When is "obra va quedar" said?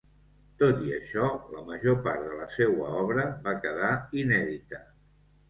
3.03-3.93